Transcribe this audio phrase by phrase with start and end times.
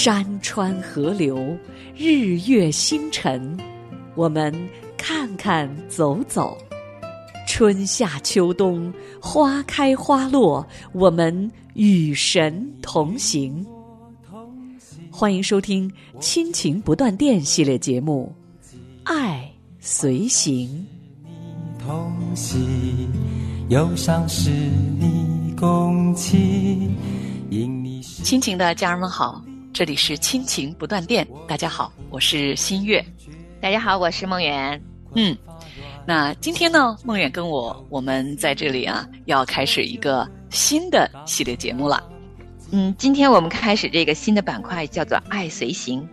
[0.00, 1.58] 山川河流，
[1.96, 3.58] 日月星辰，
[4.14, 4.54] 我们
[4.96, 6.56] 看看走走；
[7.48, 13.66] 春夏秋冬，花开花落，我们与神同行。
[15.10, 15.90] 欢迎收听
[16.20, 18.32] 《亲情不断电》系列节目
[19.02, 20.86] 《爱随行》。
[21.84, 22.60] 同行，
[23.68, 26.94] 忧伤是你共情，
[27.50, 29.42] 因你亲情的家人们好。
[29.78, 33.00] 这里是亲情不断电，大家好，我是新月，
[33.60, 34.82] 大家好，我是梦远。
[35.14, 35.38] 嗯，
[36.04, 42.02] 那今天呢，梦远跟我，我们在这里啊，要开始一个新的系列节目了。
[42.72, 46.04] 嗯，今天我们开始这个新的板块，叫做“爱随行”。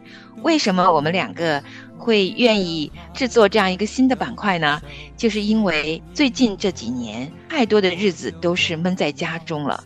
[0.44, 1.64] 为什么我们两个
[1.98, 4.80] 会愿意制作这样一个新的板块呢？
[5.18, 9.84] 就是因为最近这几年，太多的日子都是闷在家中了。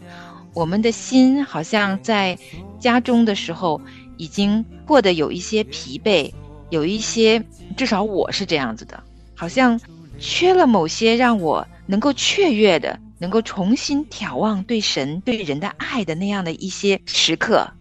[0.54, 2.38] 我们的心好像在
[2.80, 3.80] 家中的时候，
[4.18, 6.34] 已经过得有一些疲惫，
[6.70, 7.44] 有一些，
[7.78, 9.02] 至少我是这样子的，
[9.36, 9.80] 好像
[10.20, 17.72] 缺了某些让我能够雀跃的，能够重新眺望对神对人的爱的那样的一些时刻，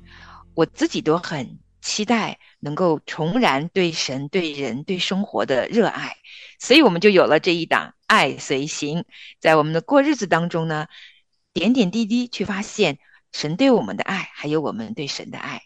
[0.54, 6.16] 我自己都很期待能够重燃对神对人对生活的热爱，
[6.60, 9.04] 所以我们就有了这一档爱随行，
[9.40, 10.86] 在我们的过日子当中呢。
[11.58, 13.00] 点点滴滴去发现
[13.32, 15.62] 神对我们的爱，还有我们对神的爱。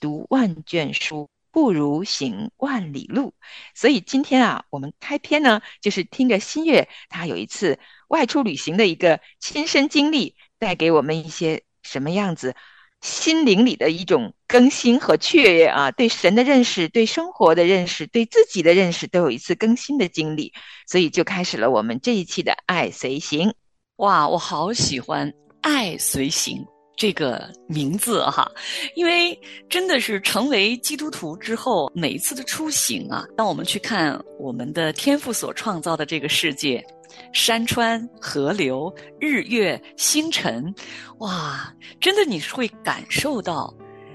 [0.00, 3.34] 读万卷书不如行万里路。
[3.74, 7.78] 所以今天啊，我们开篇呢，就是听着新月他有一次
[8.08, 12.56] 外出旅行的一个亲身经历，带给我们一些什么样子
[13.02, 20.54] 心灵里的一种更新和雀跃啊，对神的认识、对生活的认识、对自己的认识，都有一次更新的经历。
[20.86, 23.52] 所以就开始了我们这一期的爱随行。
[23.96, 26.62] 哇，我好喜欢“爱随行”
[26.98, 28.46] 这个名字哈，
[28.94, 29.38] 因为
[29.70, 36.84] 真的是成为基督徒之后，每一次的出行啊，当我们去看我们的天赋所创造的这个世界，
[37.32, 40.74] 山川、河流、日月星辰，
[41.20, 43.72] 哇，真的你会感受到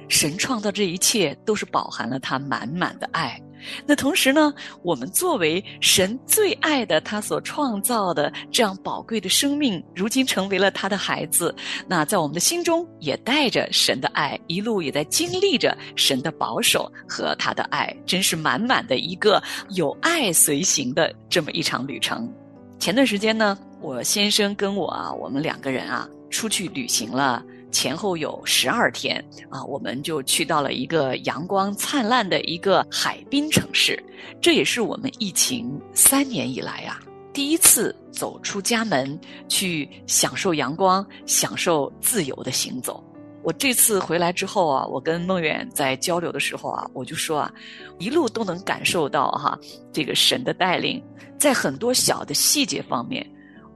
[0.10, 3.42] 神创造这一切都是饱含了他满满的爱。
[3.86, 11.54] 那同时呢，我们作为神最爱的他所创造的这样宝贵的生命，如今成为了他的孩子，
[11.88, 22.32] 那在我们的心中也带着神的爱，一路也在经历着神的保守和他的爱，真是满满的一个有爱随行的这么一场旅程。
[22.80, 27.44] 前段时间呢，我先生跟我啊，我们两个人啊，出去旅行了。
[27.72, 34.02] 前后有十二天啊，我们就去到了一个阳光灿烂的一个海滨城市，
[34.42, 37.00] 这也是我们疫情三年以来啊
[37.34, 39.18] 第一次走出家门
[39.48, 43.02] 去享受阳光、享受自由的行走。
[43.42, 47.52] 我这次回来之后啊，我跟孟远在交流的时候啊，我就说啊，
[48.00, 49.58] 一路都能感受到哈
[49.94, 51.02] 这个神的带领，
[51.40, 53.26] 在很多小的细节方面，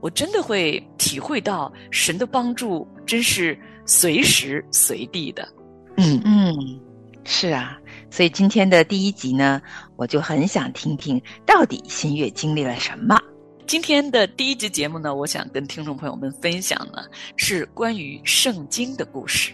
[0.00, 3.58] 我真的会体会到神的帮助，真是。
[3.86, 5.48] 随时随地的，
[5.96, 6.80] 嗯嗯，
[7.24, 7.78] 是啊，
[8.10, 9.62] 所以今天的第一集呢，
[9.96, 13.18] 我就很想听听到底新月经历了什么。
[13.66, 17.04] 今天的第一集节目呢，我想跟听众朋友们分享呢，
[17.36, 19.52] 是关于圣经的故事。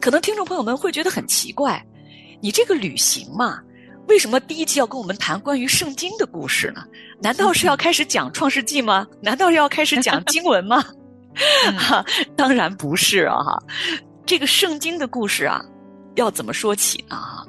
[0.00, 1.84] 可能听众朋友们会觉得很奇怪，
[2.40, 3.60] 你这个旅行嘛，
[4.08, 6.84] 为什么第一集要跟我们谈关于圣经的故事呢？
[7.20, 9.06] 难道是要开始讲创世纪吗？
[9.22, 10.84] 难道是要开始讲经文吗？
[11.78, 12.04] 哈
[12.38, 13.42] 当然不是啊！
[13.42, 13.62] 哈，
[14.26, 15.64] 这个圣经的故事啊，
[16.16, 17.16] 要怎么说起呢？
[17.16, 17.46] 哈，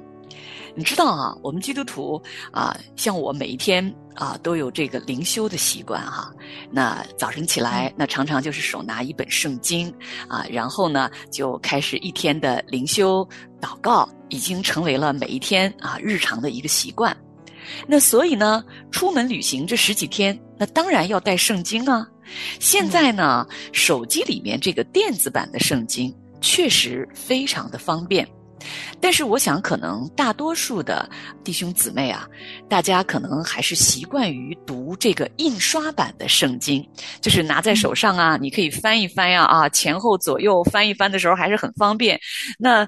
[0.76, 2.22] 你知道啊，我们基督徒
[2.52, 6.32] 啊，像我每一天啊，都有这个灵修的习惯哈。
[6.72, 9.94] 那早晨起来，那常常就是手拿一本圣经
[10.30, 13.28] 啊，然后呢，就开始一天的灵修
[13.60, 17.16] 祷告，已经成为了每一天啊日常的一个习惯。
[17.86, 22.08] 那所以呢，出门旅行这十几天，那当然要带圣经啊。
[22.60, 28.28] 现在呢，手机里面这个电子版的圣经确实非常的方便，
[29.00, 31.10] 但是我想，可能大多数的
[31.44, 32.28] 弟兄姊妹啊，
[32.68, 36.86] 大家可能还是习惯于读这个印刷版的圣经，
[37.22, 42.20] 就是拿在手上啊，你可以翻一翻呀，啊，前后左右翻一翻的时候还是很方便。
[42.60, 42.88] 那。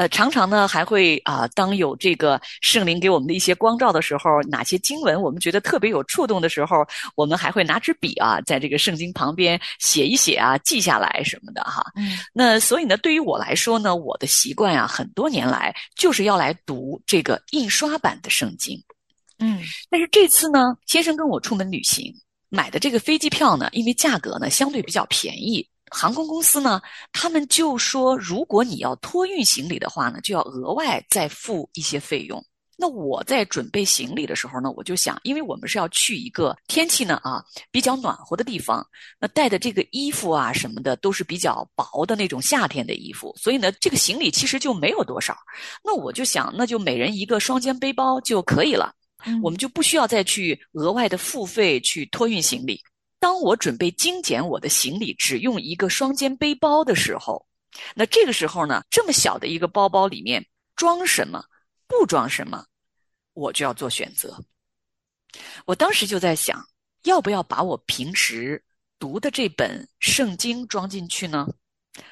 [0.00, 6.76] 呃，常常呢还会啊，当有这个圣灵给我们的一些光照的时候，哪些经文我们觉得特别有触动的时候，
[7.16, 11.84] 我们还会拿支笔啊，在这个圣经旁边写一写啊，记下来什么的哈。
[11.96, 12.16] 嗯。
[12.32, 18.82] 那所以呢，对于我来说呢，我的习惯啊，很多年来就是要来读这个印刷版的圣经。
[19.38, 19.60] 嗯。
[19.90, 22.10] 但是这次呢，先生跟我出门旅行，
[22.48, 25.68] 买的这个飞机票呢，因为价格呢相对比较便宜。
[25.90, 26.80] 航空公司呢，
[27.12, 32.42] 他们就说，如果你要托运行李的话呢，就要额外再付一些费用。
[32.82, 38.86] 那我在准备行李的时候呢，我就想，因为我们是要去一个天气呢啊比较暖和的地方，
[39.18, 45.36] 那带的这个衣服啊什么的都是比较薄的那种夏天的衣服，所以呢，这个行李其实就没有多少。
[45.84, 48.94] 那我就想，那就每人一个双肩背包就可以了，
[49.42, 52.80] 我们就不需要再去额外的付费去托运行李。
[53.20, 57.46] 当我准备精简我的行李，只用一个双肩背包的时候，
[57.94, 60.44] 那这个时候呢，这么小的一个包包里面
[60.74, 61.44] 装什么，
[61.86, 62.64] 不装什么？
[63.34, 64.42] 我就要做选择。
[65.66, 66.66] 我当时就在想，
[67.04, 68.64] 要不要把我平时
[68.98, 71.46] 读的这本圣经装进去呢？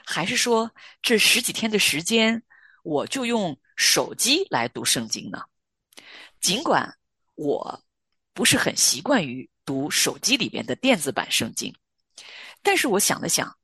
[0.05, 0.71] 还是说
[1.01, 2.43] 这十几天的时间，
[2.83, 5.43] 我就用手机来读圣经呢？
[6.41, 6.95] 尽管
[7.35, 7.83] 我
[8.35, 11.75] 不是很习惯于读手机里边的电子版圣经，
[12.63, 13.55] 但是我想了想，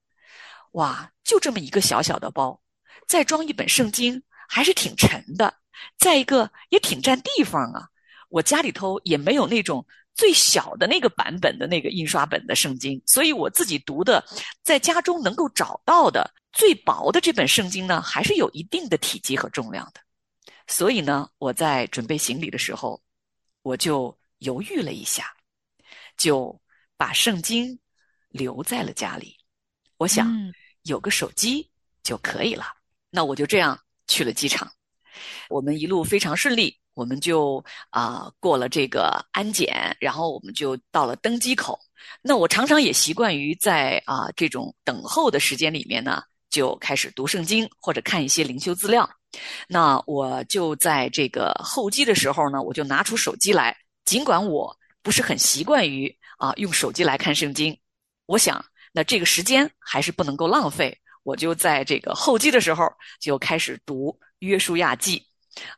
[0.72, 2.60] 哇，就这么一个小小的包，
[3.08, 5.54] 再装一本圣经，还是挺沉的。
[5.96, 7.88] 再一个也挺占地方啊，
[8.28, 9.82] 我家里头也没有那种
[10.14, 14.22] 最小的那个版本的那个印刷本的圣经，所以我自己读的，
[14.62, 20.02] 在家中能够找到的最薄的这本圣经呢，还是有一定的体积和重量的。
[20.66, 23.00] 所以呢，我在准备行李的时候，
[23.62, 25.34] 我就犹豫了一下，
[26.16, 26.60] 就
[26.96, 27.78] 把圣经
[28.28, 29.36] 留在了家里。
[29.96, 30.30] 我想
[30.82, 31.70] 有个手机
[32.02, 32.64] 就可以了。
[33.10, 33.78] 那我就这样
[34.08, 34.70] 去了机场。
[35.48, 41.78] 我们一路非常顺利，我们就啊过了这个安检，然后我们就到了登机口。
[42.20, 49.08] 那我常常也习惯于在啊这种等候的时间里面呢，就开始读圣经或者看一些灵修资料。
[49.68, 57.78] 那我就在这个候机的时候呢，我就拿出手机来，尽管我不是很习惯于啊用手机来看圣经，
[58.26, 62.84] 我想那这个时间还是不能够浪费，我就在这个候机的时候
[63.20, 64.18] 就开始读。
[64.40, 65.22] 约书亚记，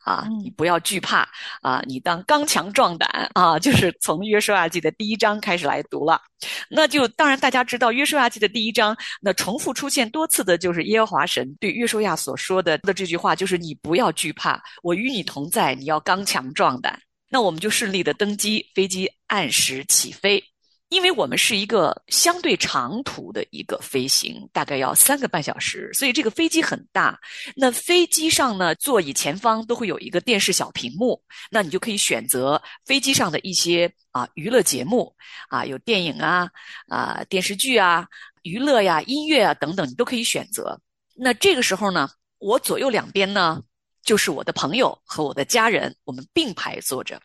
[0.02, 1.28] 啊，你不要惧怕
[1.62, 6.20] 啊，你当刚强壮胆啊， 就是从约书亚记的第一章开始来读了。
[6.68, 17.00] 那就当然大家知道约书亚记的第一章，那重复出现多次的就是耶和华神对约书亚所说的的这句话，就是你不要惧怕，我与你同在，你要刚强壮胆。
[17.36, 20.42] 那我们就顺利的登机，飞机按时起飞。
[20.88, 27.20] 因为我们是一个相对长途的一个飞行，大概要三个半小时，所以这个飞机很大。
[27.54, 35.14] 那飞机上呢，座椅前方都会有一个电视小屏幕，那你就可以选择飞机上的一些啊娱乐节目
[35.50, 36.48] 啊，有电影啊
[36.88, 38.08] 啊电视剧啊、
[38.44, 40.80] 娱乐呀、音乐啊等等，你都可以选择。
[41.14, 42.08] 那这个时候呢，
[42.38, 43.60] 我左右两边呢
[44.06, 47.20] 就是我的朋友和我的家人，我们并排坐着。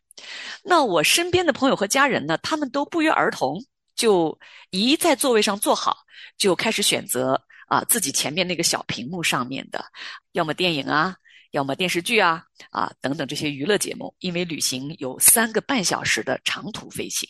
[0.63, 2.37] 那我身边的朋友和家人呢？
[2.39, 3.63] 他们都不约而同，
[3.95, 4.37] 就
[4.71, 5.95] 一在座位上坐好，
[6.37, 9.85] 就开始选择啊自己前面那个小屏幕上面的，
[10.31, 11.15] 要么电影啊，
[11.51, 14.13] 要么电视剧啊，啊等等这些娱乐节目。
[14.19, 17.29] 因为旅行有三个半小时的长途飞行，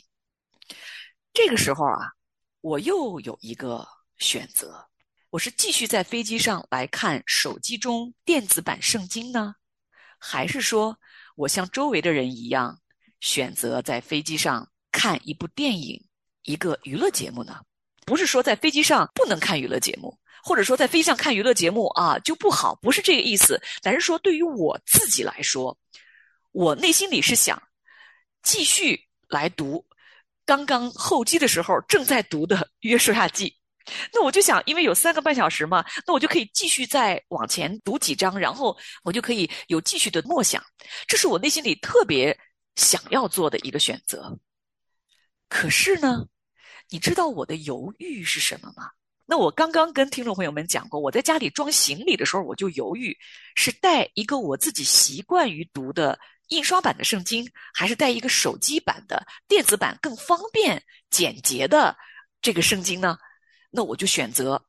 [1.33, 2.13] 这个时候啊，
[2.61, 3.85] 我又有一个
[4.17, 4.87] 选择：
[5.31, 9.55] 我是继续在飞机上来看手机中电子版圣经呢，
[10.19, 10.97] 还是说？
[11.37, 12.77] 我像周围的人一样，
[13.21, 16.05] 选择在飞机上看一部电影、
[16.43, 17.61] 一个娱乐节目呢？
[18.05, 20.13] 不是说在飞机上不能看娱乐节目，
[20.43, 23.57] 或者说在飞机上看娱乐节目啊就不好，不是这个意思。
[23.81, 25.75] 但是说对于我自己来说，
[26.51, 27.61] 我内心里是想
[28.43, 29.85] 继续来读
[30.45, 33.47] 刚刚候机的时候正在读的《约书亚记》。
[34.13, 40.63] 那我就想，因为有三个半小时嘛，那我就可以继续再往前读几章，然后我就可以有继续的默想。
[41.07, 42.37] 这是我内心里特别
[42.75, 44.39] 想要做的一个选择。
[45.49, 46.25] 可是呢，
[46.89, 48.89] 你知道我的犹豫是什么吗？
[49.25, 53.17] 那我刚刚跟听众朋友们讲过，我在家里装行李的时候，我就犹豫
[53.55, 61.95] 是带一个我自己习惯于读的印刷版的圣经，还是带一个手机版的电子版更方便简洁的
[62.41, 63.17] 这个圣经呢？
[63.71, 64.61] 那我就选择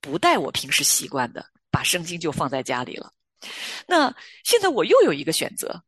[0.00, 3.12] 不带我平时习惯的，把圣经就放在家里了。
[3.86, 5.82] 那现在我又有一个选择，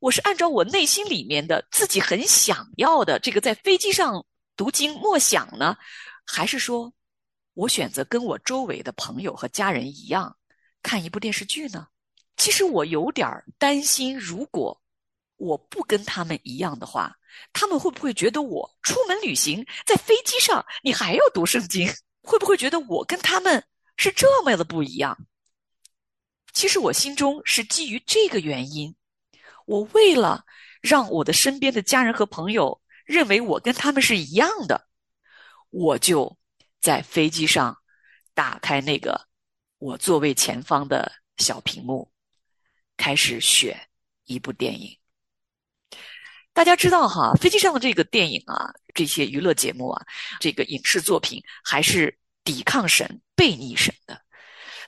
[0.00, 4.24] 我是按照我内心里面的自己很想要的这个在飞机上
[4.56, 5.76] 读经默想呢，
[6.24, 6.92] 还是说
[7.54, 10.36] 我选择跟我周围的朋友和家人一样
[10.82, 11.88] 看一部电视剧呢？
[12.36, 14.80] 其实我有点担心，如果
[15.36, 17.16] 我不跟他们一样的话。
[17.52, 21.86] 他们会不会觉得我出门旅行在飞机上，你还要读圣经？
[22.22, 23.62] 会不会觉得我跟他们
[23.96, 25.16] 是这么的不一样？
[26.54, 28.96] 其实我心中是基于这个原因，
[29.66, 30.44] 我为了
[30.80, 34.88] 让我的身边的家人和朋友认为我跟他们是一样的，
[35.68, 36.38] 我就
[36.80, 37.76] 在飞机上
[38.32, 39.28] 打开那个
[39.76, 42.10] 我座位前方的小屏幕，
[42.96, 43.78] 开始选
[44.24, 44.98] 一部电影。
[46.56, 50.02] 大家知道哈，飞机上的这个电影啊，这些娱乐节目啊，
[50.40, 54.18] 这个影视作品还是抵抗神、背逆神的。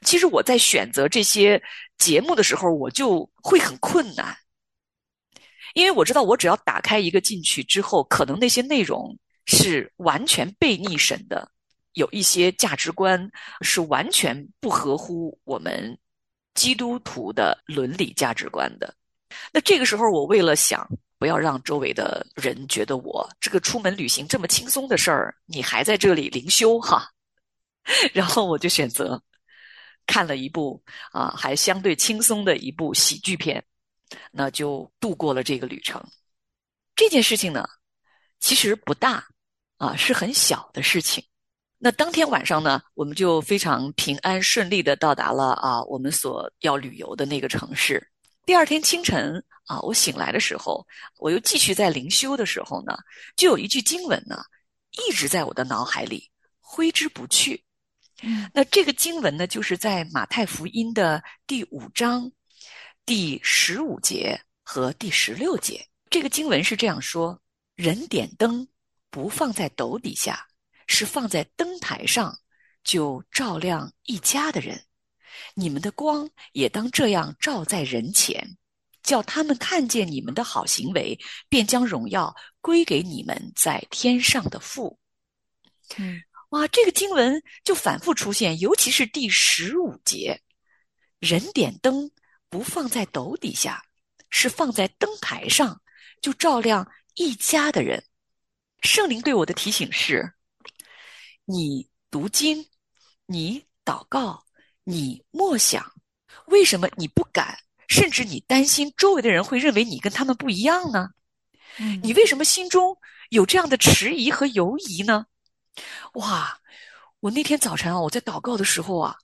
[0.00, 1.62] 其实我在选择这些
[1.98, 4.34] 节目的时候，我就会很困难，
[5.74, 11.52] 因为我知道我只要打开一个进去之后，可能那些内容是完全背逆神的，
[11.92, 15.98] 有一些价值观是完全不合乎我们
[16.54, 18.94] 基督徒的伦理价值观的。
[19.52, 20.88] 那这个时候，我为了想。
[21.18, 27.08] 不要让周围的人觉得我这个出门旅行这么轻松的事儿，你还在这里灵修哈。
[28.12, 29.20] 然后我就选择
[30.06, 33.64] 看了一部啊，还相对轻松的一部喜剧片，
[34.30, 36.02] 那就度过了这个旅程。
[36.94, 37.66] 这件事情呢，
[38.40, 39.26] 其实不大
[39.78, 41.24] 啊，是很小的事情。
[41.78, 48.06] 那当天晚上呢，我们就非常平安顺利的到达了啊，我们所要旅游的那个城市。
[48.48, 50.86] 第二天清晨啊，我醒来的时候，
[51.18, 52.96] 我又继续在灵修的时候呢，
[53.36, 54.42] 就有一句经文呢，
[54.92, 57.62] 一直在我的脑海里挥之不去。
[58.22, 62.32] 嗯，那这个经文呢，就是在马太福音的第五章
[63.04, 65.86] 第十五节和第十六节。
[66.08, 67.38] 这个经文是这样说：
[67.74, 68.66] 人点灯
[69.10, 70.48] 不放在斗底下，
[70.86, 72.34] 是放在灯台上，
[72.82, 74.82] 就照亮一家的人。
[75.54, 78.56] 你们的光也当这样照在人前，
[79.02, 81.18] 叫他们看见你们的好行为，
[81.48, 84.98] 便将荣耀归给你们在天上的父。
[85.96, 90.40] 嗯，哇，这个经文就反复出现，尤其是第十五节
[91.20, 92.10] ：“人点灯
[92.48, 93.82] 不放在斗底下，
[94.30, 95.80] 是放在灯台上，
[96.20, 98.04] 就照亮一家的人。”
[98.82, 100.34] 圣灵对我的提醒是：
[101.44, 102.68] 你读经，
[103.26, 104.44] 你祷告。
[104.88, 105.84] 你默想，
[106.46, 107.58] 为什么你不敢？
[107.88, 111.10] 甚至你担心周围的人会认为你跟他们不一样呢？
[111.76, 112.96] 嗯，你为什么心中
[113.28, 115.26] 有这样的迟疑和犹疑呢？
[116.14, 116.58] 哇！
[117.20, 119.14] 我那天早晨啊，我在祷告的时候啊，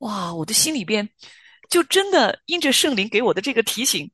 [0.00, 1.08] 哇，我的心里边
[1.70, 4.10] 就真的因着圣灵给我的这个提醒，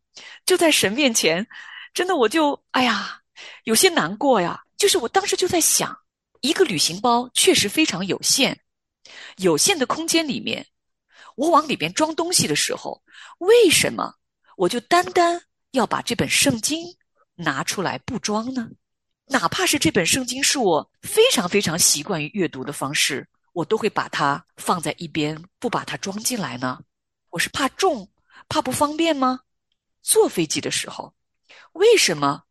[0.47, 1.45] 就在神面前，
[1.93, 3.21] 真的我就哎呀，
[3.65, 4.63] 有些难过呀。
[4.77, 5.97] 就是我当时就在想，
[6.41, 8.57] 一个旅行包确实非常有限，
[9.39, 10.65] 有限的空间里面。
[11.35, 13.03] 我往里边装东西的时候，
[13.39, 14.15] 为什么
[14.57, 15.41] 我就单单
[15.73, 16.85] 要把这本圣经
[17.35, 18.69] 拿出来不装呢？
[19.27, 26.79] 哪怕是这本圣经是我非常非常习惯于阅读的方式，我都会把它放在一边，不把它装进来呢？
[27.31, 28.11] 我是怕重，
[28.49, 29.41] 怕不方便吗？
[30.03, 31.15] 坐飞机的时候，
[31.73, 32.43] 为什么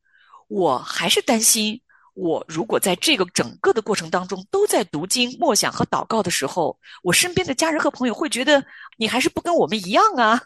[0.48, 1.83] 我还是担心？
[2.14, 8.64] 我如果在这个整个的过程当中都在读经、默想和祷告的时候，我身边的家人和朋友会觉得
[8.98, 10.42] 你还是不跟我们一样啊。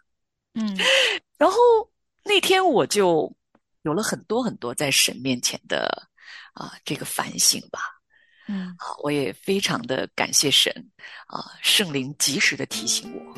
[0.54, 0.78] 嗯，
[1.38, 1.58] 然后
[2.24, 3.32] 那天我就
[3.82, 6.08] 有了很多很多在神面前的
[6.54, 7.80] 啊这个反省吧。
[8.48, 10.74] 嗯，啊，我也非常的感谢神
[11.28, 13.38] 啊，圣灵及时的提醒我，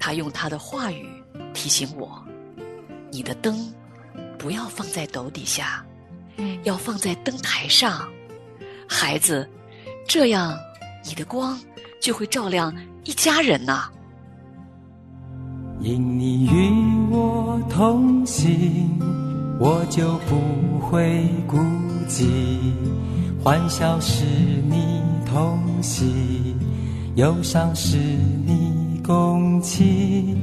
[0.00, 1.06] 他用他的话语
[1.52, 2.24] 提醒我，
[3.12, 3.70] 你的灯
[4.38, 5.86] 不要放在斗底下。
[6.36, 8.06] 嗯，要放在灯台上，
[8.88, 9.48] 孩子，
[10.06, 10.56] 这样
[11.04, 11.58] 你的光
[12.00, 12.74] 就会照亮
[13.04, 13.90] 一家人呐。
[15.80, 18.98] 因你与我同行，
[19.60, 21.58] 我就不会孤
[22.08, 22.24] 寂；
[23.42, 26.54] 欢笑是你同喜，
[27.16, 30.42] 忧伤是你共情。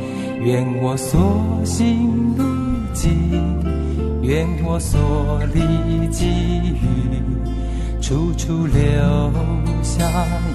[0.43, 2.43] 愿我所行路
[2.93, 3.01] 径。
[4.21, 7.19] 愿我所历际遇，
[7.99, 9.31] 处处留
[9.81, 10.07] 下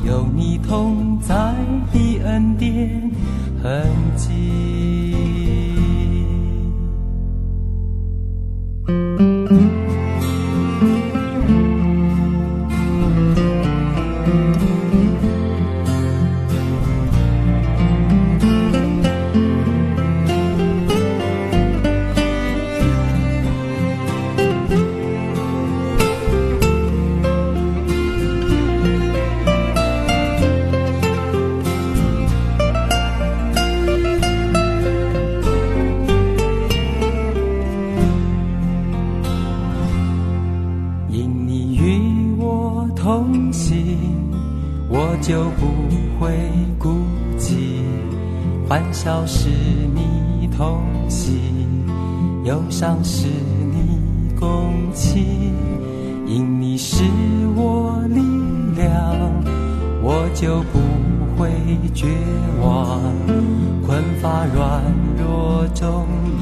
[0.07, 1.35] 有你同在
[1.93, 3.11] 的恩典
[3.62, 3.85] 痕
[4.16, 4.86] 迹。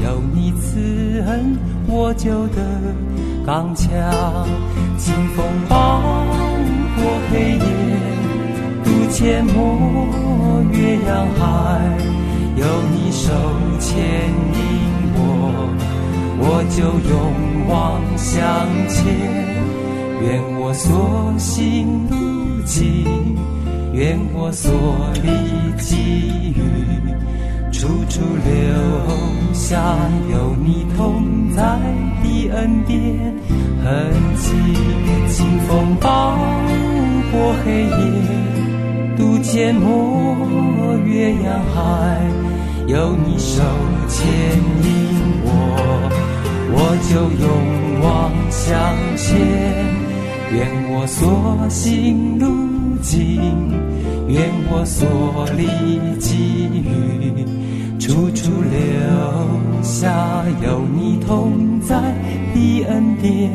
[0.04, 0.78] 有你慈
[1.26, 1.56] 恩，
[1.88, 2.60] 我就得
[3.46, 3.88] 刚强。
[4.98, 6.00] 清风暴
[6.96, 7.64] 过黑夜，
[8.84, 11.42] 渡阡陌越洋海，
[12.54, 13.32] 有你手
[13.80, 13.94] 牵
[14.54, 14.62] 引
[15.16, 15.20] 我，
[16.38, 17.12] 我就勇
[17.66, 17.72] 往
[18.18, 18.30] 向
[18.88, 19.02] 前。
[20.22, 20.26] 愿
[20.60, 22.14] 我所行路
[22.64, 23.36] 径，
[23.92, 24.70] 愿我所
[25.22, 25.28] 历
[25.82, 26.60] 际遇，
[27.76, 29.96] 处处留下
[30.30, 31.62] 有你同在
[32.22, 32.96] 的恩典
[33.82, 34.52] 痕迹。
[35.28, 36.38] 清风暴
[37.32, 37.92] 过黑夜，
[39.16, 42.22] 渡阡陌越洋海，
[42.86, 43.60] 有你手
[44.08, 44.24] 牵
[44.84, 44.88] 引
[45.42, 45.48] 我，
[46.70, 46.78] 我
[47.10, 47.12] 就
[47.42, 47.44] 勇
[48.02, 48.70] 往向
[49.16, 49.26] 前。
[50.52, 53.40] 愿我所行路径，
[54.28, 55.66] 愿我所历
[56.20, 57.44] 际遇，
[58.04, 61.98] 处处留下有你同在
[62.52, 63.50] 的恩典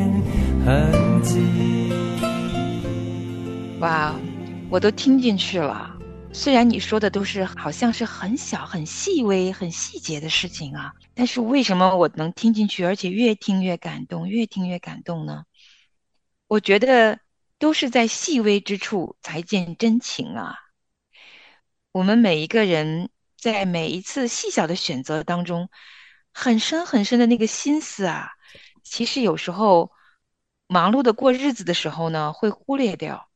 [0.66, 1.92] 痕迹。
[3.78, 4.12] 哇，
[4.68, 5.96] 我都听进去了。
[6.32, 15.44] 虽然你说的都是好像是很小、很细微、很细节的事情啊，但是为什么我能听进去，而且越听越感动，越听越感动呢？
[16.48, 17.20] 我觉得
[17.60, 20.56] 都是在细微之处才见真情啊！
[21.92, 25.68] 我们每一个人在每一次细小的选择当中，
[26.32, 28.30] 很深很深的那个心思啊，
[28.82, 29.90] 其实有时候
[30.66, 33.28] 忙碌的过日子的时候呢，会忽略掉。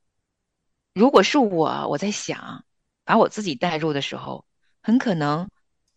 [0.92, 2.64] 如果是我，我在想
[3.04, 4.44] 把我自己带入的时候，
[4.82, 5.48] 很可能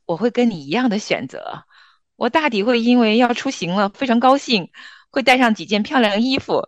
[0.05, 1.65] 我会跟你一样的选择。
[2.15, 4.71] 我大抵会因为要出行了，非常高兴，
[5.11, 6.67] 会带上几件漂亮衣服。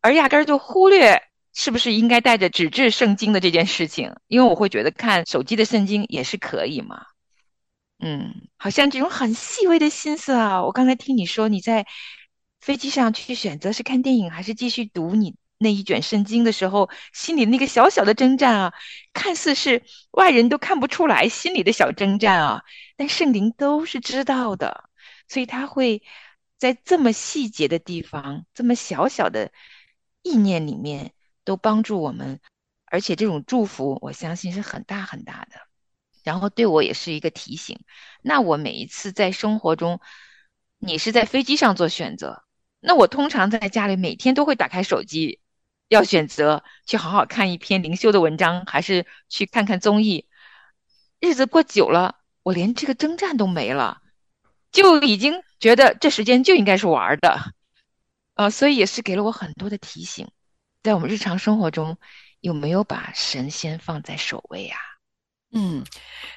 [0.00, 1.20] 而压根儿就忽略
[1.54, 7.06] 是不是应该带着纸质圣经的这件事情，因为我会觉得看手机的圣经也是可以嘛。
[8.00, 11.86] 嗯，好像这种很细微的心思啊，我刚才听你说你在
[12.60, 18.72] 飞机上去选择是看电影还是继续读你那一卷圣经的时候，心里那个小小的征战啊，
[19.12, 22.62] 看似是外人都看不出来心里的小征战啊，
[22.96, 24.90] 但圣灵都是知道的，
[25.28, 26.02] 所以他会
[26.58, 29.52] 在这么细节的地方，这么小小的。
[30.26, 31.12] 意念里面
[31.44, 32.40] 都帮助我们，
[32.86, 35.56] 而且这种祝福，我相信是很大很大的。
[36.22, 37.78] 然后对我也是一个提醒。
[38.22, 40.00] 那我每一次在生活中，
[40.78, 42.44] 你是在飞机上做选择，
[42.80, 45.40] 那我通常在家里每天都会打开手机，
[45.88, 50.26] 要选择去好好看一篇灵修的文章，还是去看看综艺。
[51.20, 54.00] 日子过久了，我连这个征战都没了，
[54.72, 57.52] 就已经觉得这时间就应该是玩的。
[58.34, 60.30] 呃，所以也是给了我很多的提醒，
[60.84, 61.96] 在我们日常生活中，
[62.40, 64.78] 有没有把神仙放在首位啊？
[65.50, 65.82] 嗯，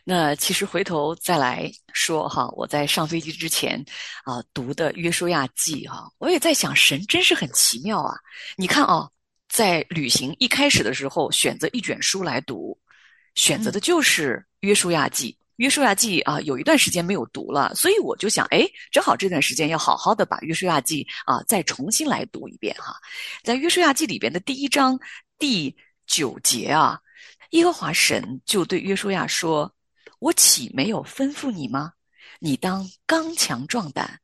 [0.05, 3.83] 那其实回头再来说哈，我在上飞机之前
[4.23, 8.15] 啊读的《约书亚记》哈，我也在想，神真是很奇妙啊！
[8.55, 9.10] 你看啊，
[9.49, 12.79] 在旅行一开始的时候，选择一卷书来读，
[13.36, 15.38] 选择的就是《约书亚记》。
[15.58, 22.96] 约书亚记啊，有一段时间没有读了，所以我就想，哎，正好这段时间要好好的把约书亚记啊再重新来读一遍哈。
[23.43, 25.00] 在约书亚记里边的第一章
[25.39, 27.00] 第九节啊，
[27.52, 29.74] 耶和华神就对约书亚说
[30.20, 31.91] ：“我岂没有吩咐你吗？
[32.39, 34.20] 你当刚强壮胆，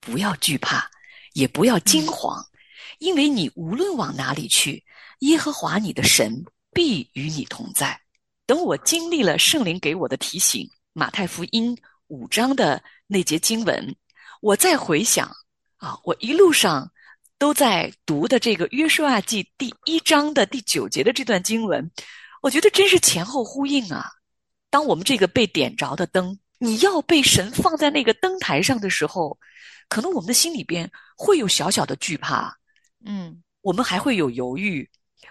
[0.00, 0.90] 不要惧怕，
[1.34, 2.42] 也不要惊慌，
[2.98, 4.82] 因为你无论往哪里去，
[5.18, 8.00] 耶和华你的神必与你同在。”
[8.46, 10.66] 等我经历了圣灵给我的提醒。
[10.92, 11.76] 马太福音
[12.08, 13.94] 五章的那节经文，
[14.40, 15.28] 我再回想
[15.76, 16.90] 啊，我一路上
[17.38, 21.90] 都在读的这个约书亚记第一章的第九节的这段经文，
[22.42, 24.10] 我觉得真是前后呼应啊。
[24.70, 29.38] 当我们这个被点着的灯，你要被神放在那个灯台上的时候，
[29.88, 32.54] 可能我们的心里边会有小小的惧怕，
[33.04, 34.88] 嗯，我们还会有犹豫，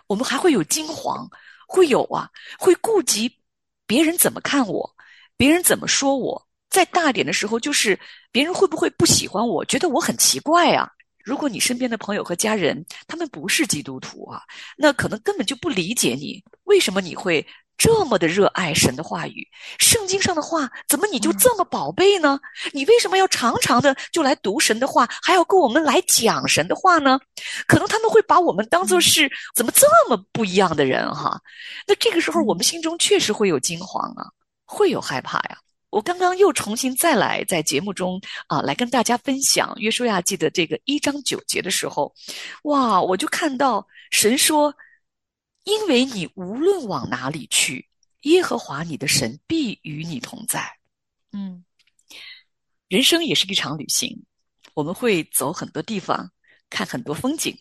[0.07, 1.27] 我们还会有惊惶，
[1.67, 3.39] 会有啊，会顾及
[3.85, 4.95] 别人怎么看我。
[5.37, 6.47] 别人怎么说我？
[6.69, 7.97] 再大点的时候，就是
[8.31, 10.89] 别人会不会不喜欢我，觉得我很奇怪啊？
[11.23, 14.41] 如果你身边的朋友和家人他们不是基督徒啊，
[14.77, 17.45] 那可能根本就不理解你，为什么你会
[17.77, 19.47] 这么的热爱神的话语，
[19.79, 22.39] 圣经上的话，怎么你就这么宝贝呢？
[22.73, 27.19] 你为什么要常常的就来读神的话，还要跟我们来讲神的话呢？
[27.67, 31.39] 可能他们会把我们当做是怎么这么不一样的人哈？
[31.87, 34.25] 那这个时候我们心中确实会有惊慌啊，
[34.67, 35.57] 会有害怕呀。
[35.89, 42.13] 我刚刚又重新再来在节目中啊，来跟大家分享约书亚记的这个一章九节的时候，
[42.63, 44.71] 哇，我就看到神说。
[45.63, 47.89] 因为你无论往哪里去，
[48.21, 50.65] 耶和华你的神必与你同在。
[51.33, 51.65] 嗯，
[52.87, 54.17] 人生也是一场旅行，
[54.73, 56.31] 我们会走很多地方，
[56.69, 57.53] 看很多风景。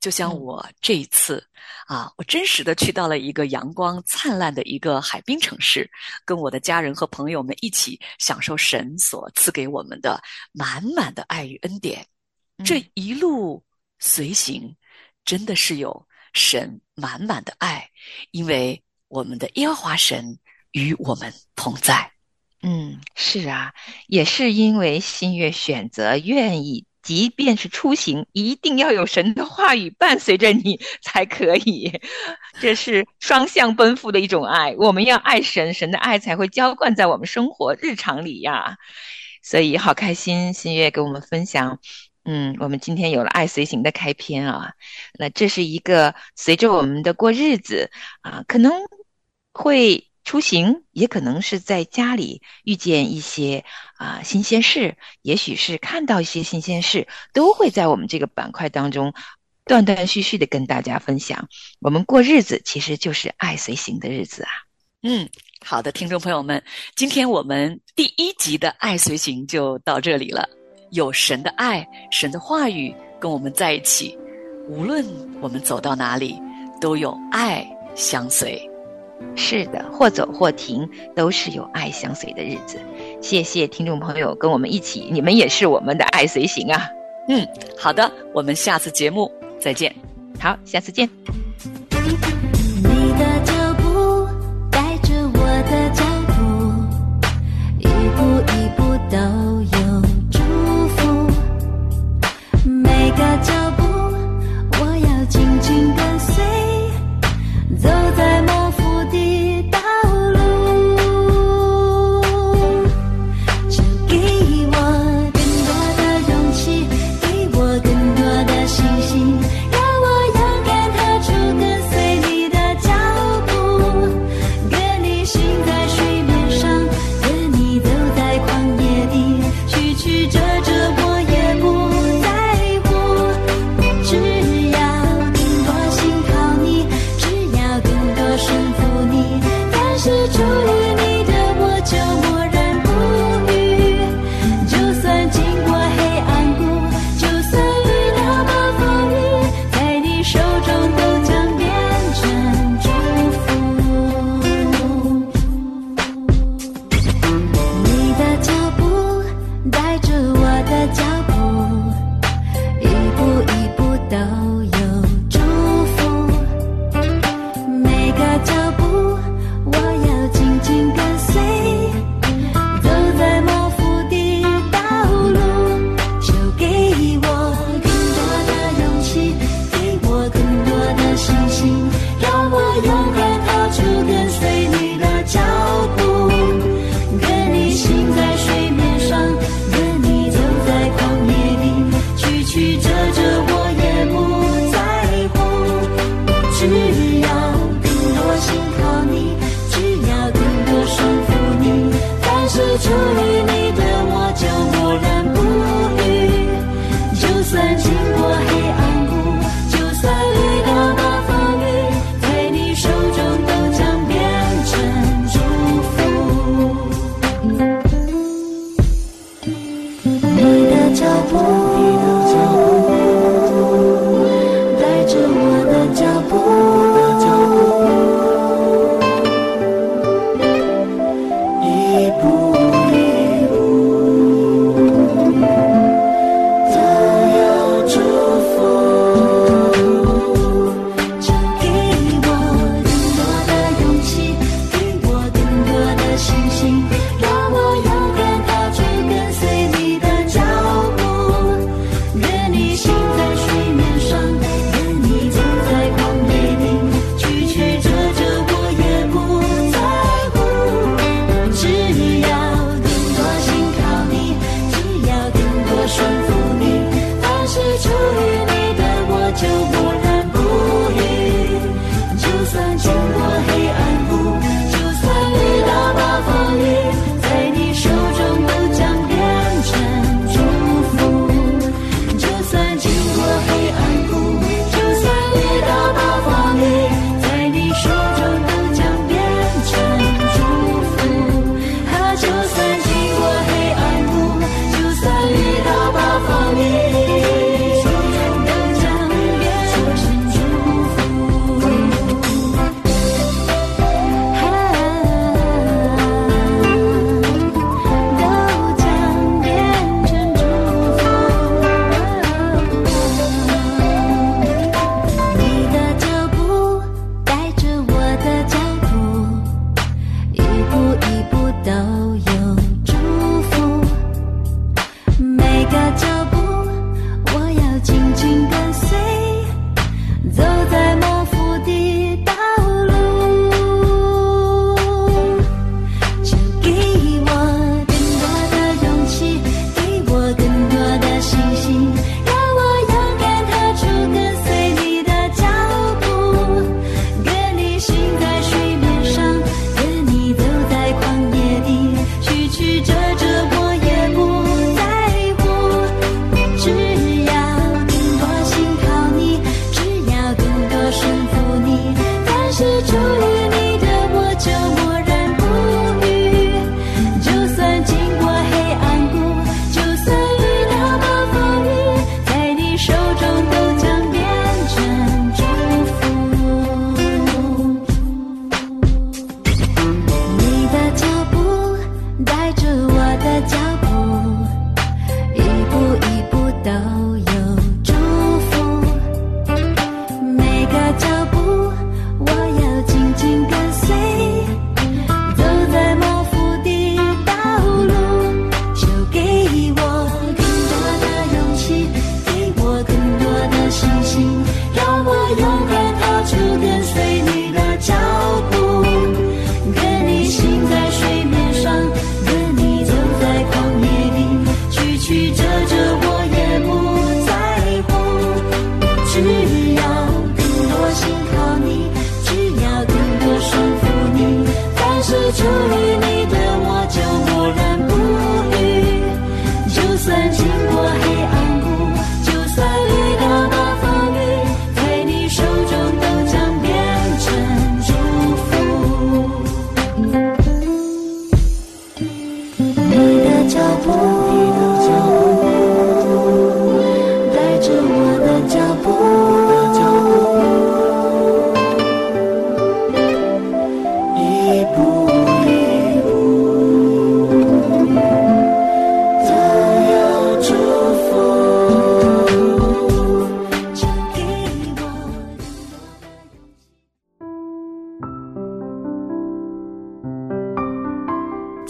[0.00, 1.44] 就像我这一次
[1.86, 5.90] 啊，我真实的去到了一个阳光灿烂的一个海滨城市，
[6.24, 10.20] 跟我的家人和朋友们一起享受神所赐给我们的
[10.52, 12.06] 满满的爱与恩典。
[12.64, 13.62] 这一路
[13.98, 14.74] 随行，
[15.24, 16.06] 真的是有。
[16.32, 17.88] 神满满的爱，
[18.30, 20.38] 因为我们的耶和华神
[20.72, 22.12] 与我们同在。
[22.60, 23.72] 嗯，是啊，
[24.06, 32.00] 也是因为新月选择愿意，即便是出行，一定要有神的话语伴随着你 才可以。
[32.60, 34.74] 这是双向奔赴的一种爱。
[34.76, 38.76] 我们要爱神，神的爱才会浇灌在我们生活日常里呀。
[39.40, 41.78] 所以好开心，新月跟我们分享。
[42.24, 44.72] 嗯，我们今天有了《爱随行》的开篇啊，
[45.16, 47.88] 那这是一个随着我们的过日子
[48.22, 48.72] 啊，可能
[49.52, 53.64] 会出行，也可能是在家里遇见一些
[53.96, 59.14] 啊新鲜事，也许是看到一些新鲜事，都会在我们这个板块当中
[59.64, 61.48] 断断续续的跟大家分享。
[61.80, 64.50] 我们过日子其实就是爱随行的日子啊。
[65.04, 65.28] 嗯，
[65.64, 66.60] 好的，听众朋友们，
[66.96, 70.48] 今天我们第一集的《爱随行》就到这里了。
[70.90, 74.18] 有神的爱，神的话语跟我们在一起，
[74.68, 75.06] 无论
[75.40, 76.36] 我们走到哪里，
[76.80, 78.68] 都有爱相随。
[79.34, 82.78] 是的，或走或停，都是有爱相随的日子。
[83.20, 86.88] 谢谢听众朋友跟我们一起，你们也是我们的爱随行啊。
[87.28, 89.94] 嗯，好的，我们下次节目再见。
[90.38, 91.08] 好，下次见。
[92.82, 93.55] 你的